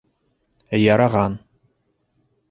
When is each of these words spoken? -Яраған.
-Яраған. 0.83 1.35